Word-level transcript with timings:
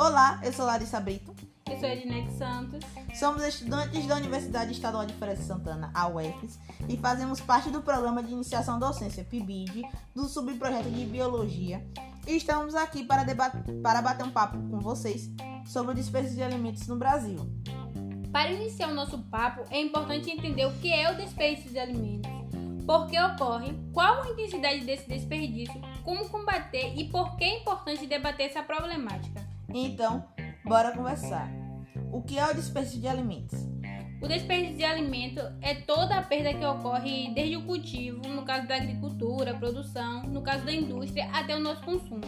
Olá, 0.00 0.40
eu 0.42 0.50
sou 0.50 0.64
Larissa 0.64 0.98
Brito. 0.98 1.36
Eu 1.70 1.78
sou 1.78 1.86
Ednex 1.86 2.32
Santos. 2.38 2.82
Somos 3.14 3.44
estudantes 3.44 4.06
da 4.06 4.16
Universidade 4.16 4.72
Estadual 4.72 5.04
de 5.04 5.12
Feira 5.12 5.36
de 5.36 5.42
Santana, 5.42 5.90
a 5.92 6.08
UFES, 6.08 6.58
e 6.88 6.96
fazemos 6.96 7.38
parte 7.38 7.68
do 7.68 7.82
programa 7.82 8.22
de 8.22 8.32
iniciação 8.32 8.78
docência 8.78 9.22
PIBID, 9.22 9.82
do 10.14 10.24
subprojeto 10.24 10.88
de 10.88 11.04
Biologia. 11.04 11.86
E 12.26 12.34
estamos 12.34 12.74
aqui 12.74 13.04
para, 13.04 13.26
para 13.82 14.00
bater 14.00 14.24
um 14.24 14.30
papo 14.30 14.56
com 14.70 14.80
vocês 14.80 15.28
sobre 15.66 15.92
o 15.92 15.94
desperdício 15.94 16.36
de 16.38 16.44
alimentos 16.44 16.86
no 16.86 16.96
Brasil. 16.96 17.36
Para 18.32 18.52
iniciar 18.52 18.88
o 18.88 18.94
nosso 18.94 19.18
papo, 19.24 19.66
é 19.70 19.82
importante 19.82 20.30
entender 20.30 20.64
o 20.64 20.72
que 20.78 20.90
é 20.90 21.12
o 21.12 21.16
desperdício 21.18 21.72
de 21.72 21.78
alimentos, 21.78 22.30
por 22.86 23.06
que 23.06 23.20
ocorre, 23.20 23.74
qual 23.92 24.22
a 24.22 24.30
intensidade 24.30 24.82
desse 24.82 25.06
desperdício, 25.06 25.78
como 26.02 26.26
combater 26.30 26.94
e 26.96 27.04
por 27.10 27.36
que 27.36 27.44
é 27.44 27.58
importante 27.58 28.06
debater 28.06 28.48
essa 28.48 28.62
problemática. 28.62 29.49
Então, 29.74 30.24
bora 30.64 30.92
conversar. 30.92 31.50
O 32.12 32.22
que 32.22 32.38
é 32.38 32.46
o 32.46 32.54
desperdício 32.54 33.00
de 33.00 33.08
alimentos? 33.08 33.58
O 34.20 34.28
desperdício 34.28 34.76
de 34.76 34.84
alimento 34.84 35.40
é 35.62 35.74
toda 35.74 36.16
a 36.16 36.22
perda 36.22 36.52
que 36.52 36.64
ocorre 36.64 37.32
desde 37.34 37.56
o 37.56 37.62
cultivo, 37.62 38.20
no 38.28 38.42
caso 38.42 38.66
da 38.66 38.76
agricultura, 38.76 39.54
produção, 39.54 40.24
no 40.24 40.42
caso 40.42 40.64
da 40.64 40.72
indústria, 40.72 41.30
até 41.32 41.56
o 41.56 41.60
nosso 41.60 41.82
consumo. 41.82 42.20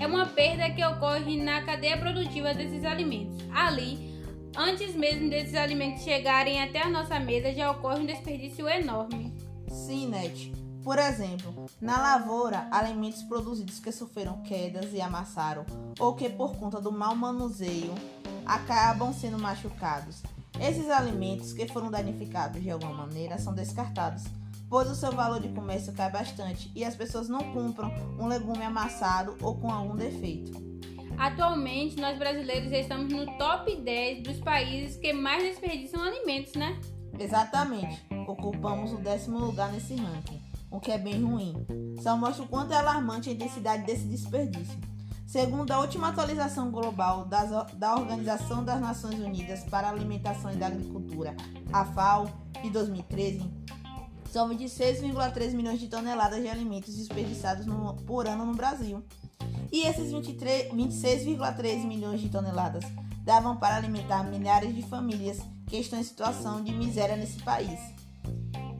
É 0.00 0.06
uma 0.06 0.26
perda 0.26 0.70
que 0.70 0.84
ocorre 0.84 1.42
na 1.42 1.62
cadeia 1.62 1.98
produtiva 1.98 2.54
desses 2.54 2.84
alimentos. 2.84 3.36
Ali, 3.54 4.22
antes 4.56 4.94
mesmo 4.94 5.28
desses 5.28 5.54
alimentos 5.54 6.04
chegarem 6.04 6.62
até 6.62 6.80
a 6.80 6.88
nossa 6.88 7.20
mesa, 7.20 7.52
já 7.52 7.70
ocorre 7.70 8.00
um 8.00 8.06
desperdício 8.06 8.66
enorme. 8.66 9.34
Sim, 9.68 10.08
Net. 10.08 10.65
Por 10.86 11.00
exemplo, 11.00 11.66
na 11.80 12.00
lavoura, 12.00 12.68
alimentos 12.70 13.20
produzidos 13.24 13.80
que 13.80 13.90
sofreram 13.90 14.40
quedas 14.42 14.94
e 14.94 15.00
amassaram, 15.00 15.66
ou 15.98 16.14
que 16.14 16.30
por 16.30 16.54
conta 16.54 16.80
do 16.80 16.92
mau 16.92 17.12
manuseio 17.12 17.92
acabam 18.46 19.12
sendo 19.12 19.36
machucados. 19.36 20.22
Esses 20.60 20.88
alimentos 20.88 21.52
que 21.52 21.66
foram 21.66 21.90
danificados 21.90 22.62
de 22.62 22.70
alguma 22.70 22.92
maneira 22.92 23.36
são 23.36 23.52
descartados, 23.52 24.22
pois 24.70 24.88
o 24.88 24.94
seu 24.94 25.10
valor 25.10 25.40
de 25.40 25.48
comércio 25.48 25.92
cai 25.92 26.08
bastante 26.08 26.70
e 26.72 26.84
as 26.84 26.94
pessoas 26.94 27.28
não 27.28 27.52
compram 27.52 27.90
um 28.16 28.28
legume 28.28 28.62
amassado 28.62 29.36
ou 29.42 29.56
com 29.56 29.72
algum 29.72 29.96
defeito. 29.96 30.52
Atualmente, 31.18 32.00
nós 32.00 32.16
brasileiros 32.16 32.70
estamos 32.70 33.12
no 33.12 33.26
top 33.38 33.74
10 33.74 34.22
dos 34.22 34.38
países 34.38 34.96
que 34.96 35.12
mais 35.12 35.42
desperdiçam 35.42 36.00
alimentos, 36.00 36.54
né? 36.54 36.78
Exatamente, 37.18 38.06
ocupamos 38.28 38.92
o 38.92 38.98
décimo 38.98 39.40
lugar 39.40 39.72
nesse 39.72 39.96
ranking 39.96 40.46
o 40.70 40.80
que 40.80 40.90
é 40.90 40.98
bem 40.98 41.22
ruim. 41.22 41.54
Só 42.02 42.16
mostra 42.16 42.44
o 42.44 42.48
quanto 42.48 42.72
é 42.72 42.76
alarmante 42.76 43.28
a 43.28 43.32
intensidade 43.32 43.84
desse 43.84 44.04
desperdício. 44.04 44.78
Segundo 45.26 45.72
a 45.72 45.80
última 45.80 46.08
atualização 46.08 46.70
global 46.70 47.24
das, 47.24 47.50
da 47.74 47.96
Organização 47.96 48.64
das 48.64 48.80
Nações 48.80 49.18
Unidas 49.18 49.64
para 49.64 49.88
a 49.88 49.90
Alimentação 49.90 50.52
e 50.52 50.56
da 50.56 50.68
Agricultura, 50.68 51.36
a 51.72 51.84
FAO, 51.84 52.28
de 52.62 52.70
2013, 52.70 53.42
são 54.30 54.48
26,3 54.48 55.52
milhões 55.52 55.80
de 55.80 55.88
toneladas 55.88 56.40
de 56.40 56.48
alimentos 56.48 56.94
desperdiçados 56.94 57.66
no, 57.66 57.94
por 57.94 58.26
ano 58.26 58.46
no 58.46 58.54
Brasil. 58.54 59.02
E 59.72 59.82
esses 59.82 60.12
26,3 60.12 61.84
milhões 61.84 62.20
de 62.20 62.28
toneladas 62.28 62.84
davam 63.24 63.56
para 63.56 63.76
alimentar 63.76 64.22
milhares 64.24 64.74
de 64.74 64.82
famílias 64.82 65.38
que 65.66 65.78
estão 65.78 65.98
em 65.98 66.04
situação 66.04 66.62
de 66.62 66.72
miséria 66.72 67.16
nesse 67.16 67.42
país. 67.42 67.80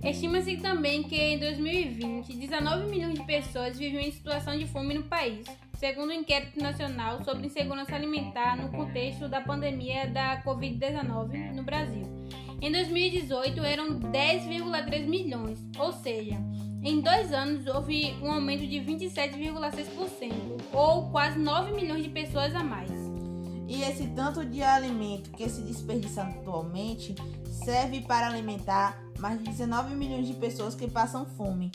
Estima-se 0.08 0.56
também 0.58 1.02
que 1.02 1.16
em 1.16 1.36
2020, 1.36 2.32
19 2.32 2.88
milhões 2.88 3.14
de 3.14 3.24
pessoas 3.24 3.76
viviam 3.76 4.00
em 4.00 4.12
situação 4.12 4.56
de 4.56 4.64
fome 4.64 4.94
no 4.94 5.02
país, 5.02 5.44
segundo 5.74 6.10
o 6.10 6.12
inquérito 6.12 6.62
nacional 6.62 7.24
sobre 7.24 7.48
insegurança 7.48 7.96
alimentar 7.96 8.56
no 8.56 8.70
contexto 8.70 9.28
da 9.28 9.40
pandemia 9.40 10.06
da 10.06 10.40
Covid-19 10.44 11.52
no 11.52 11.64
Brasil. 11.64 12.04
Em 12.62 12.70
2018 12.70 13.60
eram 13.64 13.98
10,3 13.98 15.08
milhões, 15.08 15.58
ou 15.76 15.92
seja, 15.92 16.36
em 16.84 17.00
dois 17.00 17.32
anos 17.32 17.66
houve 17.66 18.14
um 18.22 18.30
aumento 18.30 18.64
de 18.64 18.76
27,6%, 18.76 20.32
ou 20.72 21.10
quase 21.10 21.36
9 21.36 21.72
milhões 21.72 22.04
de 22.04 22.10
pessoas 22.10 22.54
a 22.54 22.62
mais. 22.62 22.92
E 23.66 23.82
esse 23.82 24.06
tanto 24.14 24.46
de 24.46 24.62
alimento 24.62 25.32
que 25.32 25.48
se 25.48 25.62
desperdiça 25.62 26.22
atualmente 26.22 27.12
serve 27.64 28.02
para 28.02 28.28
alimentar 28.28 29.05
mais 29.18 29.38
de 29.38 29.44
19 29.44 29.94
milhões 29.94 30.26
de 30.26 30.34
pessoas 30.34 30.74
que 30.74 30.88
passam 30.88 31.24
fome. 31.24 31.70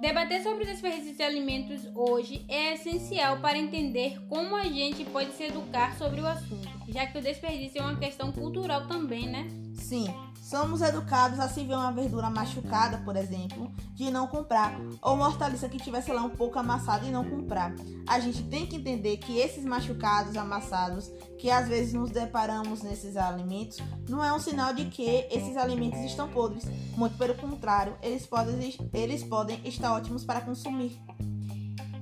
Debater 0.00 0.42
sobre 0.42 0.64
o 0.64 0.66
desperdício 0.66 1.16
de 1.16 1.22
alimentos 1.22 1.88
hoje 1.94 2.44
é 2.48 2.74
essencial 2.74 3.40
para 3.40 3.58
entender 3.58 4.20
como 4.28 4.54
a 4.54 4.64
gente 4.64 5.04
pode 5.06 5.32
se 5.32 5.44
educar 5.44 5.96
sobre 5.96 6.20
o 6.20 6.26
assunto, 6.26 6.68
já 6.88 7.06
que 7.06 7.18
o 7.18 7.22
desperdício 7.22 7.80
é 7.80 7.82
uma 7.82 7.98
questão 7.98 8.30
cultural 8.30 8.86
também, 8.86 9.26
né? 9.26 9.48
Sim, 9.74 10.06
somos 10.46 10.80
educados 10.80 11.40
a 11.40 11.48
se 11.48 11.64
ver 11.64 11.74
uma 11.74 11.90
verdura 11.90 12.30
machucada, 12.30 12.98
por 12.98 13.16
exemplo, 13.16 13.68
de 13.94 14.12
não 14.12 14.28
comprar, 14.28 14.80
ou 15.02 15.14
uma 15.14 15.26
hortaliça 15.26 15.68
que 15.68 15.76
tivesse 15.76 16.12
lá 16.12 16.22
um 16.22 16.30
pouco 16.30 16.56
amassada 16.56 17.04
e 17.04 17.10
não 17.10 17.28
comprar. 17.28 17.74
A 18.06 18.20
gente 18.20 18.44
tem 18.44 18.64
que 18.64 18.76
entender 18.76 19.16
que 19.16 19.38
esses 19.38 19.64
machucados, 19.64 20.36
amassados, 20.36 21.10
que 21.36 21.50
às 21.50 21.66
vezes 21.66 21.94
nos 21.94 22.10
deparamos 22.10 22.80
nesses 22.80 23.16
alimentos, 23.16 23.78
não 24.08 24.22
é 24.22 24.32
um 24.32 24.38
sinal 24.38 24.72
de 24.72 24.84
que 24.84 25.26
esses 25.32 25.56
alimentos 25.56 25.98
estão 26.02 26.28
podres. 26.28 26.64
Muito 26.96 27.18
pelo 27.18 27.34
contrário, 27.34 27.96
eles 28.00 28.24
podem, 28.24 28.72
eles 28.94 29.24
podem 29.24 29.60
estar 29.64 29.92
ótimos 29.92 30.24
para 30.24 30.40
consumir. 30.40 30.96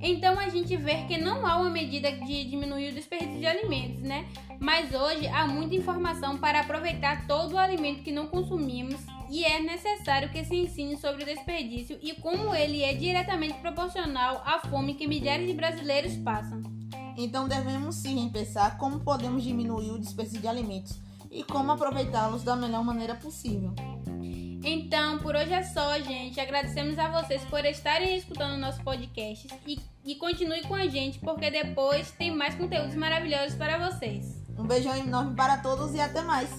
Então 0.07 0.39
a 0.39 0.49
gente 0.49 0.77
vê 0.77 1.03
que 1.07 1.17
não 1.17 1.47
há 1.47 1.57
uma 1.57 1.71
medida 1.71 2.11
de 2.11 2.45
diminuir 2.45 2.91
o 2.91 2.93
desperdício 2.93 3.39
de 3.39 3.47
alimentos, 3.47 4.01
né? 4.01 4.27
Mas 4.59 4.93
hoje 4.93 5.27
há 5.27 5.47
muita 5.47 5.73
informação 5.73 6.37
para 6.37 6.59
aproveitar 6.59 7.25
todo 7.25 7.53
o 7.53 7.57
alimento 7.57 8.03
que 8.03 8.11
não 8.11 8.27
consumimos 8.27 9.01
e 9.31 9.43
é 9.43 9.59
necessário 9.59 10.29
que 10.29 10.45
se 10.45 10.55
ensine 10.55 10.95
sobre 10.95 11.23
o 11.23 11.25
desperdício 11.25 11.97
e 12.03 12.13
como 12.13 12.53
ele 12.53 12.83
é 12.83 12.93
diretamente 12.93 13.55
proporcional 13.55 14.43
à 14.45 14.59
fome 14.59 14.93
que 14.93 15.07
milhares 15.07 15.47
de 15.47 15.53
brasileiros 15.53 16.15
passam. 16.17 16.61
Então 17.17 17.47
devemos 17.47 17.95
sim 17.95 18.29
pensar 18.29 18.77
como 18.77 18.99
podemos 18.99 19.43
diminuir 19.43 19.89
o 19.89 19.97
desperdício 19.97 20.39
de 20.39 20.47
alimentos 20.47 20.99
e 21.31 21.43
como 21.43 21.71
aproveitá-los 21.71 22.43
da 22.43 22.55
melhor 22.55 22.83
maneira 22.83 23.15
possível. 23.15 23.73
Então, 24.67 25.19
por 25.19 25.35
hoje 25.35 25.53
é 25.53 25.61
só, 25.61 25.99
gente. 25.99 26.39
Agradecemos 26.39 26.97
a 26.97 27.07
vocês 27.21 27.43
por 27.43 27.63
estarem 27.63 28.17
escutando 28.17 28.57
nosso 28.57 28.81
podcast 28.81 29.47
e, 29.67 29.79
e 30.03 30.15
continue 30.15 30.63
com 30.63 30.73
a 30.73 30.87
gente, 30.87 31.19
porque 31.19 31.51
depois 31.51 32.09
tem 32.09 32.35
mais 32.35 32.55
conteúdos 32.55 32.95
maravilhosos 32.95 33.55
para 33.55 33.77
vocês. 33.77 34.41
Um 34.57 34.63
beijão 34.63 34.95
enorme 34.95 35.35
para 35.35 35.57
todos 35.57 35.93
e 35.93 35.99
até 35.99 36.23
mais. 36.23 36.49